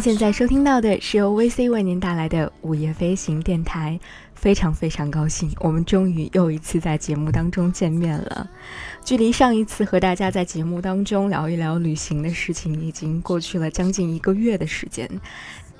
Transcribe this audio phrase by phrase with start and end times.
[0.00, 4.00] 现在收听到的是由 VC 为您带来的午夜飞行电台，
[4.34, 8.48] 非常非常高兴，我们终于又一次在节目当中见面了。
[9.04, 15.06] 距离上一次和大家在节目当中聊一聊旅行的事情，已经过去了将近一个月的时间。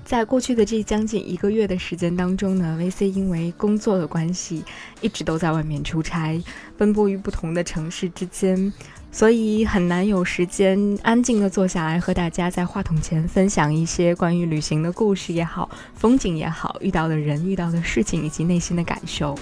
[0.04, 4.62] 在过去的这将近一个月的时间当中呢，VC 因为工作的关系，
[5.00, 6.38] 一直都在外面出差，
[6.76, 8.70] 奔波于不同的城市之间。
[9.12, 19.36] 所以很难有时间安静的坐下来和大家在话筒前分享一些关于旅行的故事也好，风景也好，遇到的人、遇到的事情以及内心的感受。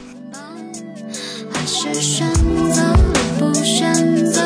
[1.51, 2.95] 还是选择
[3.39, 3.95] 不选
[4.25, 4.41] 择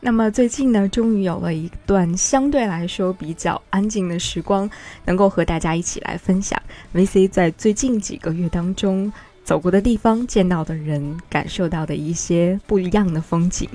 [0.00, 4.70] 那么最近呢，终于有了一段相对来说比较安静的时光，
[5.04, 6.60] 能够和大家一起来分享
[6.94, 13.68] VC 在最近几个月当中走过的地方、见到的人、感受到的一些不一样的风景。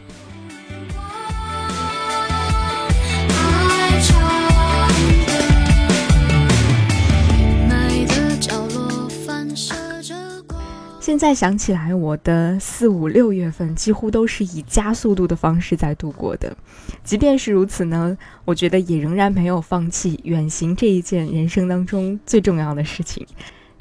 [11.03, 16.55] 现在想起来，我的四五六月份几乎都是以加速度的方式在度过的。
[17.03, 23.27] 即便是如此呢，我觉得也仍然没有放弃远行这一件人生当中最重要的事情。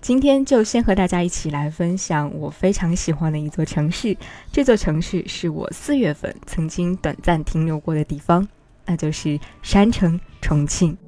[0.00, 4.16] 今天就先和大家一起来分享我非常喜欢的一座城市。
[4.50, 8.48] 这座城市是我四月份曾经短暂停留过的地方，
[8.84, 10.98] 那就是山城重庆。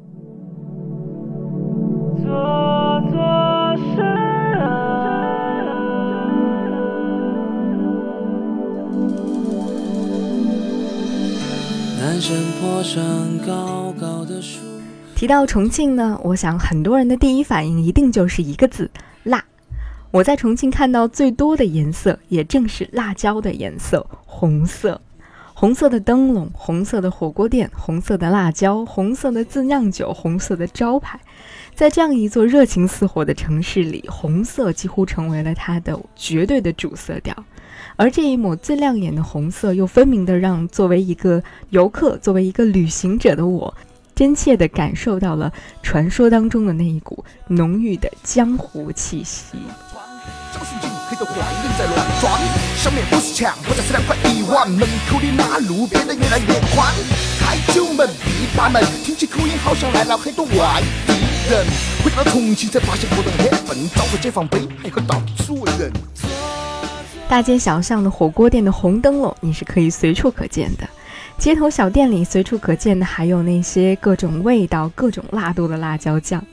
[12.21, 13.03] 山坡上
[13.47, 14.61] 高高的树
[15.15, 18.91] 提到重庆呢，我想很多人的第一反应一定就是一个字：
[19.23, 19.45] 辣。
[20.11, 25.01] 我在重庆看到最多的颜色，也正是辣椒的颜色——红色。
[25.55, 31.19] 红色的灯笼，红色的火锅店，红色的辣椒，红色的自酿酒，红色的招牌。
[31.75, 37.35] 在这样一座热情似火的城市里，红色几乎成为了它的绝对的主色调。
[37.97, 43.75] 而这一抹最亮眼的红色，又分明的让作为一个游客、作为一个旅行者的我，
[44.15, 45.53] 真切的感受到了
[45.83, 49.59] 传说当中的那一股浓郁的江湖气息。
[51.07, 52.41] 黑的坏人在乱撞，
[52.77, 56.95] 上面不是墙，我家是两块一碗，门口的马路变得越来越宽。
[57.39, 61.13] 开九门闭八门，听起口音好像来了很多外地
[61.51, 61.67] 人。
[62.03, 65.93] 回到重庆才发现不能很笨，找个解放碑还和到处问人。
[67.27, 70.87] 大街小巷的火锅店的红灯笼，你是可以随处可见的；
[71.37, 76.45] 街头小店里随处可见的，还有那些各种味道、各种辣度的辣椒酱。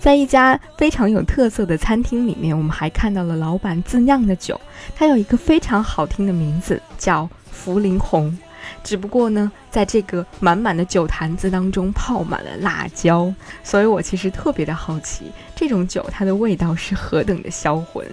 [0.00, 4.60] 在一家非常有特色的餐厅里面，我们还看到了老板自酿的酒，
[4.96, 8.36] 它有一个非常好听的名字，叫茯苓红。
[8.82, 18.04] 只不过呢，在这个满满的酒坛子当中泡满了辣椒，所以我其实特别的好奇，这种酒它的味道是何等的销魂。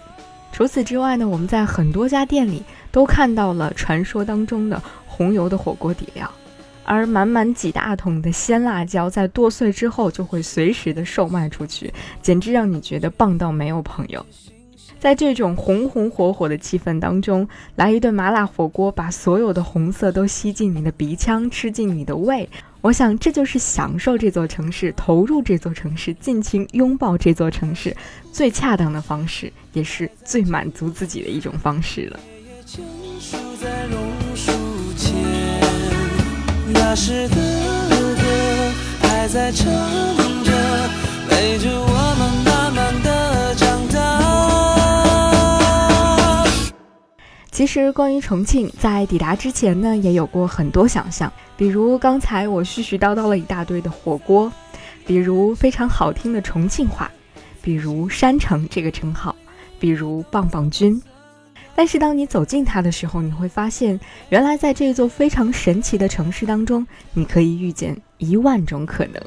[0.54, 6.32] 除此之外呢，我们在很多家店里都看到了传说当中的红油的火锅底料，
[6.86, 11.92] 而满满几大桶的鲜辣椒在剁碎之后就会随时的售卖出去，
[12.22, 14.24] 简直让你觉得棒到没有朋友。
[15.00, 22.48] 在这种红红火火的气氛当中，来一顿麻辣火锅，把所有的红色都吸进你的鼻腔，吃进你的胃。
[22.84, 27.96] 我想，这就是享受这座城市、投入这座城市、尽情拥抱这座城市
[28.30, 32.20] 最恰当的方式，也是最满足自己的一种方式了。
[36.74, 39.66] 那时的歌还在唱
[40.44, 40.52] 着，
[41.30, 41.93] 陪着我
[47.54, 51.32] 其实，关于重庆，在抵达之前呢，也有过很多想象。
[51.56, 54.52] 比如刚才我絮絮叨叨了一大堆的火锅，
[55.06, 57.12] 比如非常好听的重庆话，
[57.62, 59.36] 比如山城这个称号，
[59.80, 61.00] 比如棒棒军。
[61.76, 64.00] 但是当你走进它的时候，你会发现，
[64.30, 69.22] 原来在这座非常神奇的城市当中，你可以遇见一万种可能。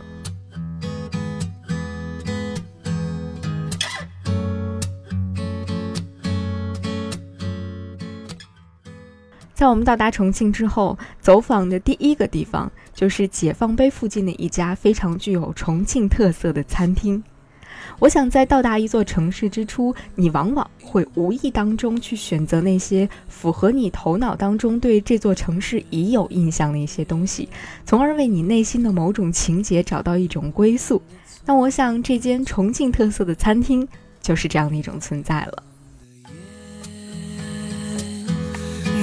[9.56, 17.24] 在我们到达重庆之后，走访的第一个地方就是解放碑附近的一家非常具有重庆特色的餐厅。
[17.98, 27.48] 我想，在到达一座城市之初，你往往会无意当中去选择那些符合你头脑当中对这座城市已有印象的一些东西，
[27.86, 31.00] 从而为你内心的某种情节找到一种归宿。
[31.46, 33.88] 那我想，这间重庆特色的餐厅
[34.20, 35.62] 就是这样的一种存在了。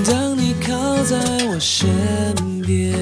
[0.05, 1.17] 当你靠在
[1.47, 1.89] 我身
[2.61, 2.93] 边，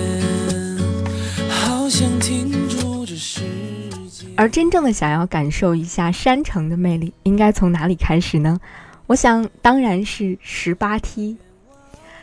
[1.49, 3.41] 好想停住这世
[4.09, 4.27] 界。
[4.35, 8.59] 而真正的想要感受一下山城的魅力，应该从哪里开始呢？
[9.07, 11.35] 我想，当然是十八梯。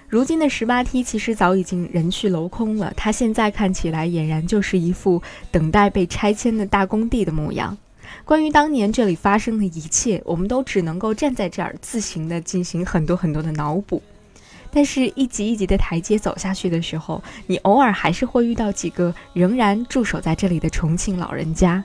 [0.09, 5.21] 如今的十八梯其实早已经人去楼空了，它现在看起来俨然就是一副
[5.51, 7.77] 等待被拆迁的大工地的模样。
[8.25, 14.01] 关于当年这里发生的一切，我们都只能够站在这儿自行的进行很多很多的脑补。
[14.71, 21.83] 但是，一级一级的台阶走下去的时候，你偶尔还是会遇到几个仍然驻守在这里的重庆老人家。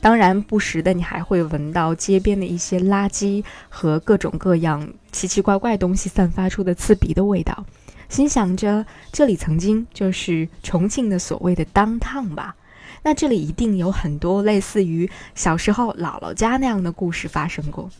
[0.00, 7.64] 当然，不时的你还会闻到街边的一些垃圾和各种各样奇奇怪怪东西散发出的刺鼻的味道，
[8.08, 12.54] 心想着这里曾经就是重庆的所谓的当趟吧，
[13.02, 17.90] 那这里一定有很多类似于小时候姥姥家那样的故事发生过。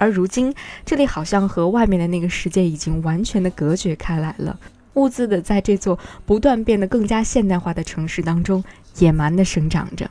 [0.00, 0.54] 而如今，
[0.86, 4.58] 这里好像和外面的那个世界已经完全的隔绝开来了，
[4.94, 8.64] 兀自的在这座不断变得更加现代化的城市当中
[8.96, 10.09] 野蛮的生长着。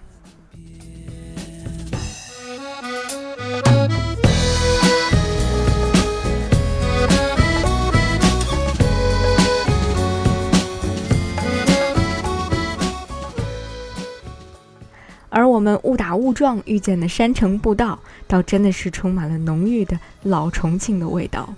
[15.83, 21.53] 误打误撞遇见的山城步道，倒真的是充满了浓郁的老重庆的味道。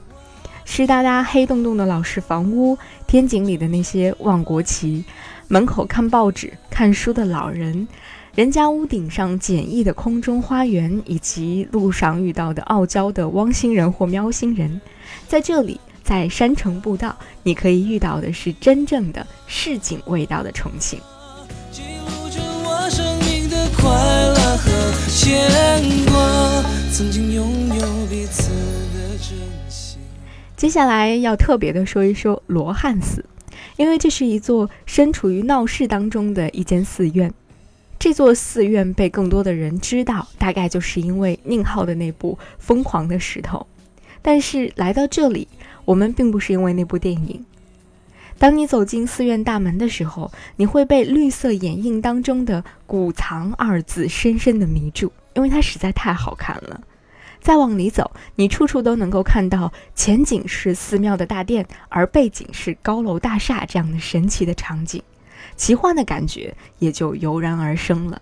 [0.63, 2.77] 湿哒哒、黑洞洞的老式房屋，
[3.07, 5.03] 天井里的那些望国旗，
[5.47, 7.87] 门口看报纸、看书的老人，
[8.35, 14.79] 人家屋顶上简易的空中花园，以及路上遇到的傲娇的汪星人或喵星人，
[15.27, 20.99] 在这里，在山城步道，你可以遇到的是真正的市井味道的重庆。
[23.81, 24.69] 快乐和
[25.09, 25.49] 牵
[26.05, 28.51] 挂，曾经拥有彼此
[28.93, 29.35] 的真
[29.67, 29.97] 心。
[30.55, 33.25] 接下来要特别的说一说罗汉寺，
[33.77, 37.33] 因为这是一座身处于闹市当中的一间寺院。
[37.97, 43.57] 这座寺院被更多的人知道，大概就是因为宁浩的那部《疯狂的石头》。
[44.21, 45.47] 但是来到这里，
[45.85, 47.43] 我们并不是因为那部电影。
[48.41, 56.81] 当你走进寺院大门的时候，你会被绿色掩映当中的“古藏”二字深深的迷住，因为它实在太好看了。
[57.39, 65.03] 再往里走，你处处都能够看到前景是寺庙的大殿，而背景是高楼大厦这样的神奇的场景，
[65.55, 68.19] 奇幻的感觉也就油然而生了。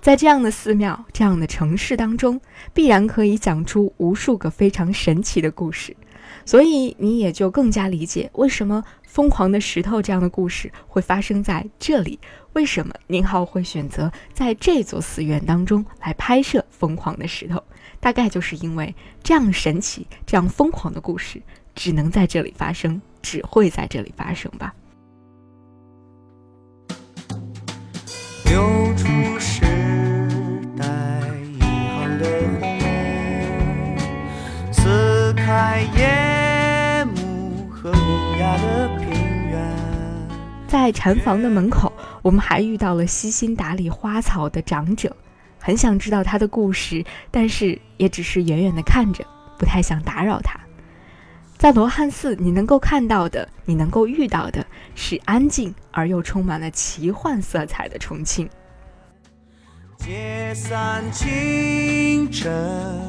[0.00, 2.40] 在这样的寺庙、这样的城市当中，
[2.74, 5.96] 必然可以讲出无数个非常神奇的故事。
[6.44, 12.18] 所以你也就更加理解为什么《疯狂的石头》这样的故事会发生在这里，
[12.52, 17.56] 为什么宁浩会选择在这座寺院当中来拍摄《疯狂的石头》，
[18.00, 21.40] 大概就是因为这样神奇、这样疯狂的故事
[21.74, 24.74] 只能在这里发生，只会在这里发生吧。
[40.68, 41.92] 在禅房的门口，
[42.22, 45.16] 我们还遇到了悉心打理花草的长者，
[45.60, 49.24] 很想知道他的故事，但是也只是远远的看着，
[49.58, 50.58] 不太想打扰他。
[51.56, 58.48] 在罗汉寺，你能够看到的，你能够遇到的是安静而又充满了奇幻色彩的重庆。
[59.98, 62.52] 解散清晨，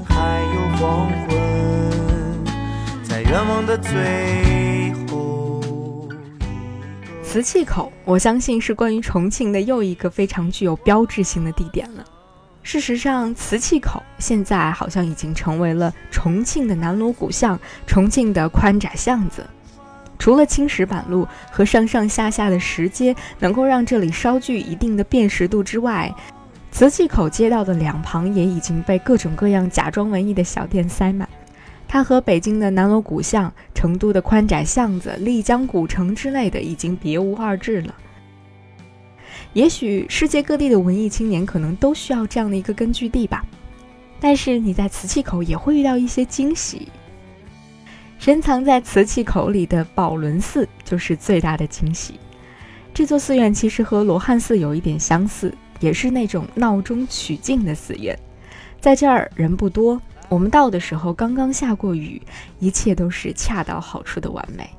[0.08, 2.46] 还有黄昏，
[3.04, 3.92] 在愿望的最
[7.30, 12.04] 瓷器口，我相信是关于重庆的又一个非常具有标志性的地点了。
[12.64, 19.46] 事实上，瓷器口现在好像已经成为了重庆的南锣鼓巷、重庆的宽窄巷子。
[20.18, 26.10] 除了青石板路和上上下下的石阶能够让这里稍具一定的辨识度之外，
[26.72, 31.28] 瓷器口街道的两旁也已经被各种各样假装文艺的小店塞满。
[31.88, 37.96] 它和北京的南锣鼓巷、成都的宽窄巷子、丽江古城之类的已经别无二致了。
[39.54, 43.46] 也许世界各地的文艺青年可能都需要这样的一个根据地吧。
[44.20, 46.90] 但是你在瓷器口也会遇到一些惊喜。
[48.20, 52.20] 深藏在瓷器口里的宝轮寺就是最大的惊喜。
[52.94, 58.18] 这座寺院其实和罗汉寺有一点相似，也是那种闹中取静的寺院。
[58.82, 60.02] 在这儿人不多。
[60.30, 62.22] 我们到的时候刚刚下过雨，
[62.60, 64.70] 一切都是恰到好处的完美。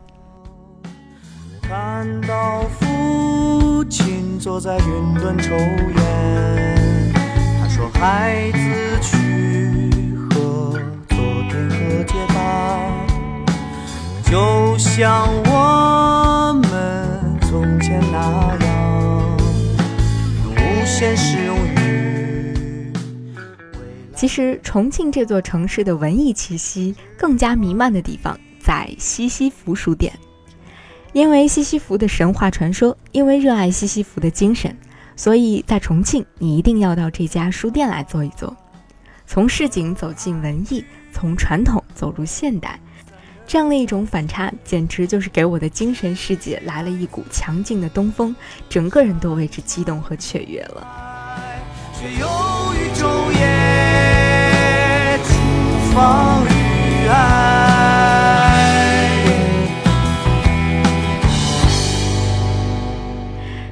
[1.63, 7.13] 看到父亲坐在云端抽烟，
[7.61, 10.79] 他说：“孩子去和
[11.09, 11.19] 昨
[11.51, 12.79] 天和解吧。”
[14.31, 18.19] 就像我们从前那
[18.67, 19.37] 样，
[20.45, 21.88] 用无限适用语。
[24.19, 30.13] 其实，重庆这座城市的文艺气息更加弥漫的地方在西西弗书店。
[31.13, 34.77] 因为西西弗的神话传说，因为热爱西西弗的精神，
[35.15, 38.57] 所以在重庆，你一定要到这家书店来坐一坐。
[39.25, 42.77] 从市井走进文艺，从传统走入现代。
[43.47, 48.35] 这样的一种反差，简直就是给我的精神世界来了一股强劲的东风，
[48.69, 50.85] 整个人都为之激动和雀跃了。
[56.01, 57.65] 爱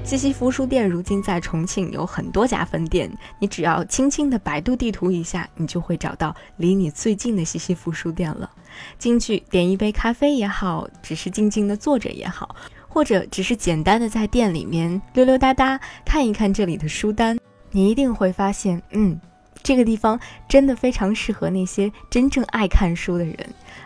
[0.02, 8.50] 西西弗书店如今在重庆有很多家分店，你只要轻轻的百度地图一下，你就会找到离你最近的西西弗书店了。
[8.98, 12.56] 进去点一杯咖啡也好，只是静静的坐着也好，
[12.88, 17.38] 或者只是简单的在店里面溜溜达达看一看这里的书单，
[17.72, 19.20] 你一定会发现，嗯，
[19.66, 23.36] 这个地方真的非常适合那些真正爱看书的人。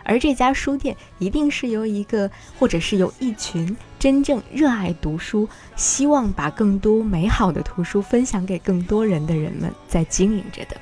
[0.03, 10.77] 而这家书店一定是由一个，或者是由一群真正热爱读书、希望把更多美好的图书分享给更多人的人们在经营着的。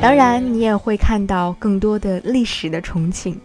[0.00, 3.40] 当然，你也会看到更多的历史的重庆。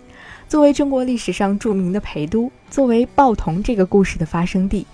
[0.53, 4.85] 作为中国历史上著名的陪都，作为报童这个故事的发生地，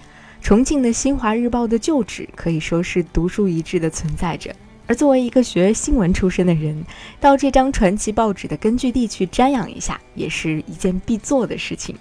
[0.41, 4.55] 重庆的《新华日报》的旧址可以说是独树一帜的存在着。
[4.87, 6.81] 而作为一个学新闻出身的人，
[7.19, 11.93] 到这张传奇报纸的根据地去瞻仰一下，也是一件必做的事情。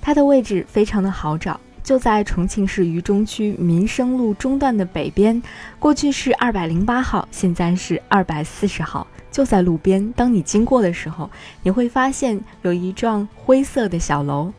[0.00, 1.60] 它的位置非常的好找。
[1.84, 5.40] 就在重庆市渝中区民生路中段的北边，
[5.78, 10.12] 过去是二百零八号，现在是二百四十号，就在路边。
[10.12, 11.28] 当你经过的时候，
[11.64, 14.52] 你会发现有一幢灰色的小楼，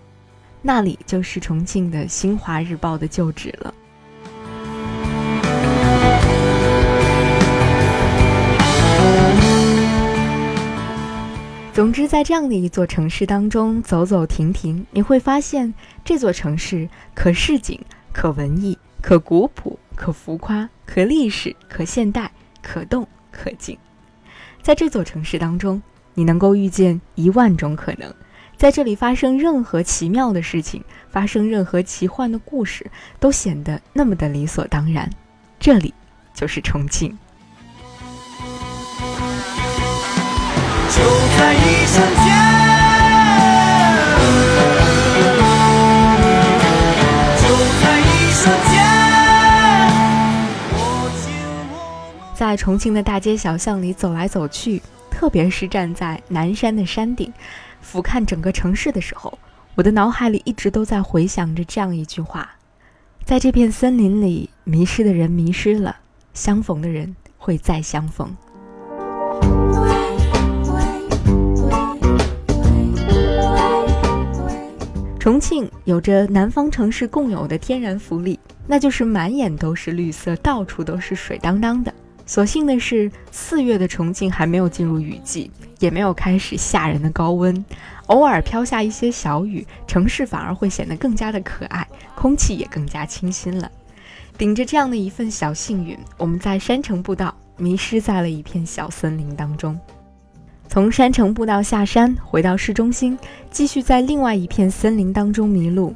[0.61, 3.73] 那里就是重庆的《新华日报》的旧址了。
[11.73, 17.79] 总之，在这样的一座城市当中走走停停，你会发现这座城市可市井、
[18.11, 22.29] 可文艺、可古朴、可浮夸、可历史、可现代、
[22.61, 23.77] 可动可静。
[24.65, 25.79] 在这座城市当中，
[26.15, 28.11] 你能够遇见一万种可能，
[28.57, 35.07] 在这里发生任何奇妙的事情，发生任何奇幻的故事，都显得那么的理所当然。
[35.59, 35.93] 这里
[36.33, 37.15] 就是重庆。
[40.89, 41.03] 就
[41.37, 42.01] 看一下
[52.35, 57.31] 在重庆的大街小巷里走来走去，特别是站在南山的山顶，
[57.79, 59.39] 俯瞰整个城市的时候，
[59.73, 62.49] 我的脑海里一直都在回想着这样一句话：
[63.23, 65.95] 在这片森林里，迷失的人迷失了，
[66.33, 68.35] 相逢的人会再相逢。
[75.17, 78.37] 重庆有着南方城市共有的天然福利，
[78.67, 81.93] 那就是满眼都是绿色，到处都是水当当的。
[82.25, 87.63] 所幸的是，四月的重庆还没有进入雨季，也没有开始吓人的高温，
[88.07, 93.71] 偶尔飘下一些小雨，城市反而会显得更加的可爱，空气也更加清新了。
[94.37, 99.79] 顶着这样的一份小幸运，我们在山城步道迷失在了一片小森林当中。
[100.67, 103.17] 从山城步道下山，回到市中心，
[103.51, 105.93] 继续在另外一片森林当中迷路。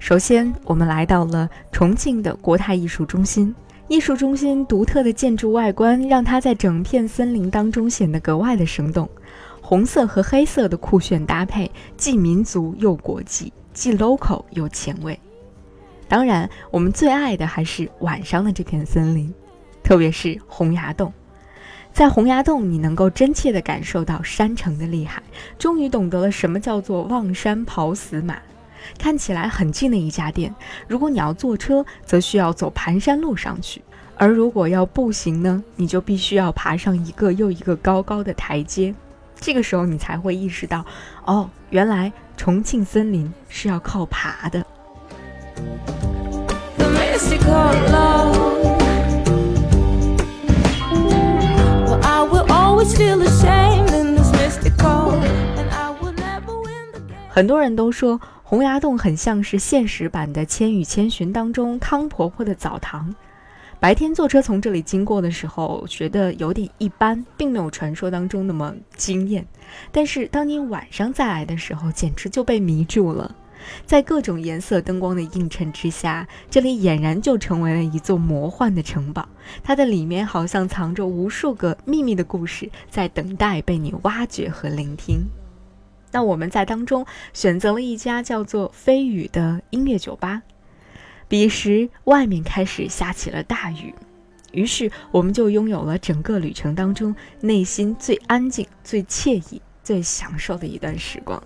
[0.00, 3.54] 首先，我们来到了重庆的国泰艺术中心。
[3.88, 9.08] 艺术中心独特的建筑外观，让它在整片森林当中显得格外的生动。
[9.62, 15.18] 红色和黑色的酷炫搭配，既民族又国际，既 local 又前卫。
[16.06, 19.32] 当然，我们最爱的还是晚上的这片森林，
[19.82, 21.10] 特别是洪崖洞。
[21.90, 25.22] 在洪崖洞，你能够真切地感受到山城的厉害，
[25.58, 28.36] 终于懂得了什么叫做望山跑死马。
[28.98, 30.54] 看起来很近的一家店，
[30.86, 33.80] 如果你要坐车，则需要走盘山路上去；
[34.16, 38.94] 而如果要步行呢，你就必须要爬上一个又一个高高的台阶。
[39.40, 40.84] 这个时候，你才会意识到，
[41.24, 44.64] 哦，原来重庆森林是要靠爬的。
[57.30, 63.14] 很多人都说洪崖洞很像是现实版的《千与千寻》当中汤婆婆的澡堂，
[63.78, 69.46] 白天坐车从这里经过的时候，觉得有点一般，并没有传说当中那么惊艳。
[69.92, 73.36] 但是当你晚上再来的时候，简直就被迷住了。
[73.84, 79.28] 在各种颜色灯光的映衬之下，这里俨然就成为了一座魔幻的城堡。
[79.62, 85.26] 它的里面好像藏着无数个秘密的故事，在等待被你挖掘和聆听。
[86.10, 90.42] 那我们在当中选择了一家叫做“飞宇”的音乐酒吧。
[91.28, 93.94] 彼时，外面开始下起了大雨，
[94.52, 101.42] 于是我们就拥有了整个旅程当中内心最安静、最惬意、最享受的一段时光。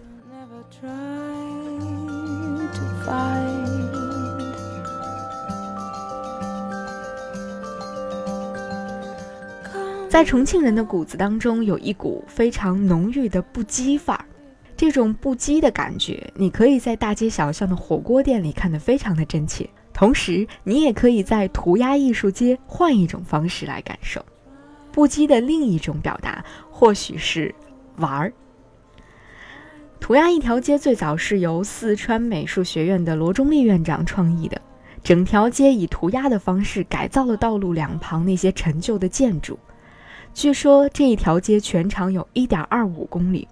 [10.08, 14.24] 在重庆人的骨子当中，有一股非常浓郁的不羁范儿。
[14.82, 24.20] 这种不羁的感觉，你可以在大街小巷的火锅店里看得非常的真切，同时你也可以在涂鸦艺术街换一种方式来感受。
[24.90, 27.54] 不羁的另一种表达，或许是
[27.98, 28.32] 玩儿。
[30.00, 34.60] 涂鸦一条街最早是由四川美术学院的罗中立院长创意的，
[35.04, 39.56] 整条街以涂鸦的方式改造了道路两旁那些陈旧的建筑。
[40.34, 43.46] 据说这一条街全长有一点二五公里。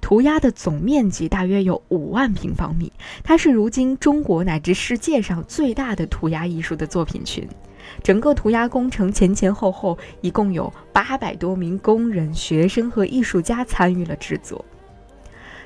[0.00, 7.46] 涂鸦的总面积大约有五万平方米，它是如今中国乃至世界上最大的涂鸦艺术的作品群。
[8.02, 14.64] 整个涂鸦工程前前后后一共有八百多名工人、学生和艺术家参与了制作。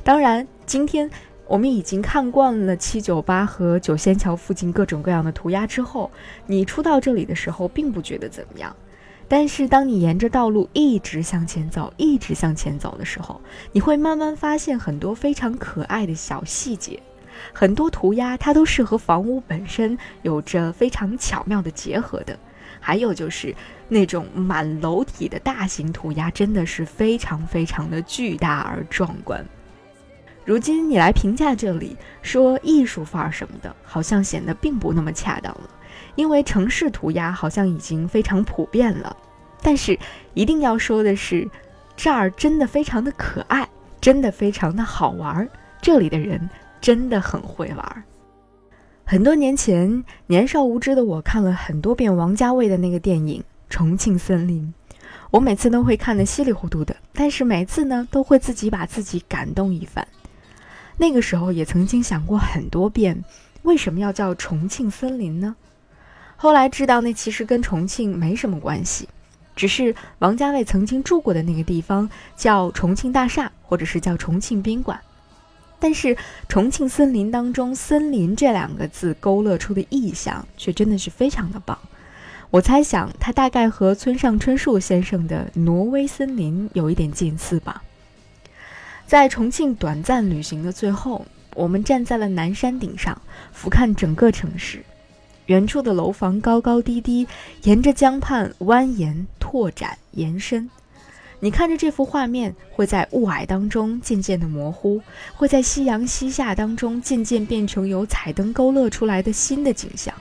[0.05, 1.11] 当然，今天
[1.47, 6.11] 我们已经看惯了七九八和九仙桥附近各种各样的涂鸦之后，
[6.47, 8.75] 你初到这里的时候并不觉得怎么样。
[9.35, 13.41] 但是，当你沿着道路一直向前走，一直向前走的时候，
[13.73, 17.03] 你会慢慢发现很多非常可爱的小细节。
[17.51, 22.39] 很多涂鸦它都是和房屋本身有着非常巧妙的结合的。
[22.79, 23.57] 还有就是
[23.89, 29.43] 那种满楼体的大型涂鸦，真的是非常非常的巨大而壮观。
[30.45, 35.71] 如今你来评价这里，说艺术范儿什么的，好像显得并不那么恰当了。
[36.15, 39.17] 因为城市涂鸦好像已经非常普遍了，
[39.63, 39.99] 但是
[40.35, 41.49] 一定要说的是，
[41.97, 43.69] 这儿真的非常的可爱，
[44.01, 45.49] 真的非常的好玩儿。
[45.81, 46.49] 这里的人
[46.81, 48.03] 真的很会玩儿。
[49.05, 54.73] 很多年前，年少无知的我看了很多遍王家卫的那个电影《重庆森林》，
[55.31, 60.07] 我每次都会看得稀里糊涂的，但是每次呢都会自己把自己感动一番。
[60.99, 63.25] 那个时候也曾经想过很多遍，
[63.63, 65.57] 为什么要叫重庆森林呢？
[66.43, 69.09] 后来知道，那其实跟重庆没什么关系，
[69.55, 74.99] 只是王家卫曾经住过的那个地方叫重庆大厦，或者是叫重庆宾馆。
[75.79, 76.17] 但是
[76.49, 81.79] 重庆森林当中“森林”这两个字勾勒出的意象，却真的是非常的棒。
[82.51, 87.85] 我猜想，它大概和村上春树先生的《挪威森林》有一点近似吧。
[89.07, 91.25] 在重庆短暂旅行的最后，
[91.55, 94.85] 我们站在了南山顶上，俯瞰整个城市。
[95.47, 97.27] 远处的楼房高高低低，
[97.63, 100.71] 沿着江畔蜿蜒拓展延伸。
[101.41, 105.03] 你看着这幅画面，会在雾霭当中渐渐的模糊，
[105.35, 110.15] 会在夕阳西下当中渐渐变成由彩灯勾勒出来的新的景象。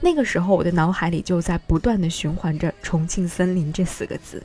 [0.00, 4.40] 那个时候，我的脑海里就在不断的循环着“重庆森林”这四个字。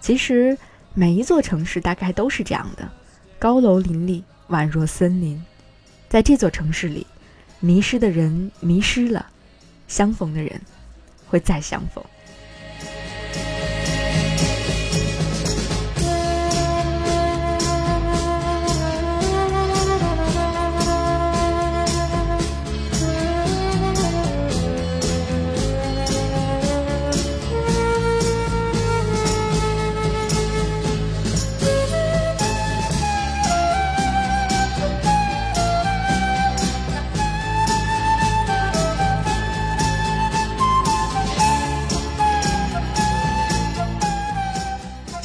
[0.00, 0.56] 其实，
[0.92, 2.88] 每一座城市大概都是这样的，
[3.40, 5.42] 高楼林立，宛若森林。
[6.08, 7.04] 在这座城市里。
[7.64, 9.30] 迷失的人迷失了，
[9.88, 10.60] 相逢的人
[11.26, 12.04] 会再相逢。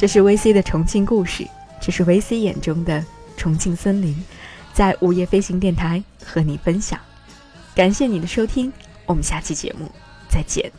[0.00, 1.46] 这是 VC 的重庆故事，
[1.78, 3.04] 这是 VC 眼中的
[3.36, 4.16] 重庆森林，
[4.72, 6.98] 在午夜飞行电台和你分享。
[7.74, 8.72] 感谢你的收听，
[9.04, 9.86] 我们下期节目
[10.26, 10.72] 再见。